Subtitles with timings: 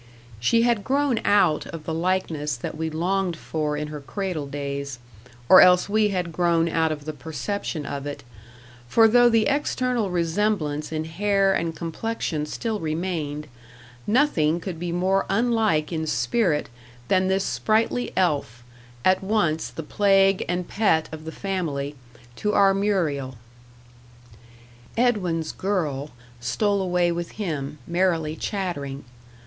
[0.39, 4.97] She had grown out of the likeness that we longed for in her cradle days,
[5.47, 8.23] or else we had grown out of the perception of it;
[8.87, 13.45] for though the external resemblance in hair and complexion still remained,
[14.07, 16.69] nothing could be more unlike in spirit
[17.07, 18.63] than this sprightly elf,
[19.05, 21.93] at once the plague and pet of the family
[22.37, 23.35] to our Muriel.
[24.97, 26.09] "Edwin's girl"
[26.39, 29.05] stole away with him, merrily chattering.